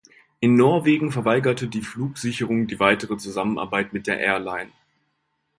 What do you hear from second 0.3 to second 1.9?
In Norwegen verweigerte die